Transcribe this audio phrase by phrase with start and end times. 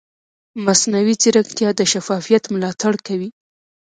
[0.65, 3.29] مصنوعي ځیرکتیا د شفافیت ملاتړ کوي.